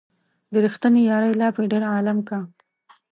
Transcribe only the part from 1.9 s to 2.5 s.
عالم کا